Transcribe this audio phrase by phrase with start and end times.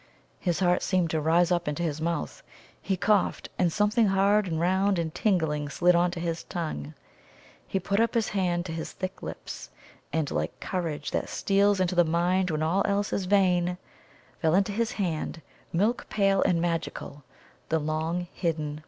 [0.39, 2.41] His heart seemed to rise up into his mouth.
[2.81, 6.95] He coughed, and something hard and round and tingling slid on to his tongue.
[7.67, 9.69] He put up his hand to his thick lips,
[10.11, 13.77] and, like courage that steals into the mind when all else is vain,
[14.41, 15.39] fell into his hand,
[15.71, 17.23] milk pale and magical,
[17.69, 18.79] the long hidden Wonder stone.